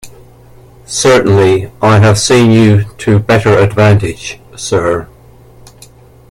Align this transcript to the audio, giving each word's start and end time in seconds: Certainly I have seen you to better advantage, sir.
Certainly 0.87 1.69
I 1.79 1.99
have 1.99 2.17
seen 2.17 2.49
you 2.49 2.85
to 2.97 3.19
better 3.19 3.59
advantage, 3.59 4.39
sir. 4.55 5.07